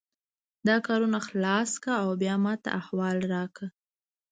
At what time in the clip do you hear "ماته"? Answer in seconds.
2.45-2.69